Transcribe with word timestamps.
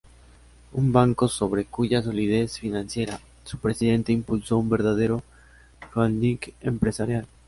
Un 0.73 0.91
banco 0.91 1.27
sobre 1.27 1.65
cuya 1.65 2.01
solidez 2.01 2.57
financiera, 2.57 3.19
su 3.43 3.59
presidente 3.59 4.11
impulsó 4.11 4.57
un 4.57 4.67
verdadero 4.67 5.21
"holding" 5.93 6.39
empresarial. 6.61 7.27